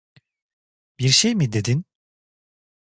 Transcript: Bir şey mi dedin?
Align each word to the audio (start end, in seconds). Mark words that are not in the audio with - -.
Bir 0.99 1.09
şey 1.09 1.35
mi 1.35 1.51
dedin? 1.53 1.85